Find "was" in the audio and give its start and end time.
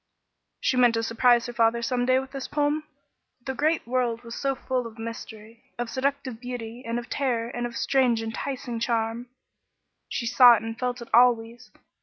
4.23-4.33